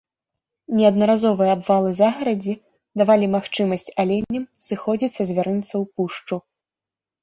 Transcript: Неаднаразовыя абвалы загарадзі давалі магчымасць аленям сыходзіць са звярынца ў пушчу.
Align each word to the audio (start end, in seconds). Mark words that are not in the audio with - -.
Неаднаразовыя 0.77 1.51
абвалы 1.57 1.89
загарадзі 1.99 2.57
давалі 3.03 3.31
магчымасць 3.37 3.89
аленям 4.07 4.43
сыходзіць 4.73 5.15
са 5.21 5.33
звярынца 5.33 5.73
ў 5.81 5.83
пушчу. 5.95 6.35